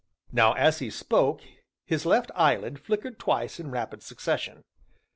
Now, 0.31 0.53
as 0.53 0.79
he 0.79 0.89
spoke, 0.89 1.43
his 1.85 2.07
left 2.07 2.31
eyelid 2.33 2.79
flickered 2.79 3.19
twice 3.19 3.59
in 3.59 3.69
rapid 3.69 4.01
succession. 4.01 4.63